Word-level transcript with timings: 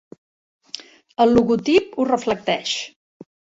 El 1.27 1.35
logotip 1.37 1.93
ho 1.99 2.09
reflecteix. 2.11 2.75